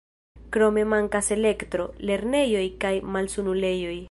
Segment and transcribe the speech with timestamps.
[0.55, 3.99] Krome mankas elektro, lernejoj kaj malsanulejoj.